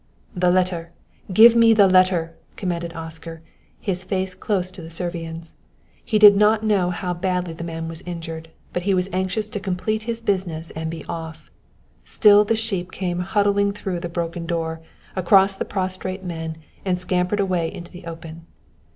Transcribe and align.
"The 0.35 0.49
letter 0.49 0.93
give 1.31 1.55
me 1.55 1.75
the 1.75 1.85
letter!" 1.87 2.35
commanded 2.55 2.95
Oscar, 2.95 3.43
his 3.79 4.03
face 4.03 4.33
close 4.33 4.71
to 4.71 4.81
the 4.81 4.89
Servian's. 4.89 5.53
He 6.03 6.17
did 6.17 6.35
not 6.35 6.63
know 6.63 6.89
how 6.89 7.13
badly 7.13 7.53
the 7.53 7.63
man 7.63 7.87
was 7.87 8.01
injured, 8.01 8.49
but 8.73 8.81
he 8.81 8.95
was 8.95 9.11
anxious 9.13 9.47
to 9.49 9.59
complete 9.59 10.01
his 10.09 10.19
business 10.19 10.71
and 10.71 10.89
be 10.89 11.05
off. 11.05 11.51
Still 12.03 12.43
the 12.43 12.55
sheep 12.55 12.91
came 12.91 13.19
huddling 13.19 13.73
through 13.73 13.99
the 13.99 14.09
broken 14.09 14.47
door, 14.47 14.81
across 15.15 15.55
the 15.55 15.65
prostrate 15.65 16.23
men, 16.23 16.57
and 16.83 16.97
scampered 16.97 17.39
away 17.39 17.71
into 17.71 17.91
the 17.91 18.07
open. 18.07 18.47